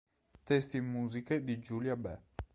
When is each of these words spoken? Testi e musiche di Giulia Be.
Testi 0.45 0.77
e 0.77 0.81
musiche 0.81 1.43
di 1.43 1.59
Giulia 1.59 1.95
Be. 1.95 2.19